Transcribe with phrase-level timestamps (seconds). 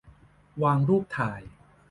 [0.63, 1.41] วางรูปถ่าย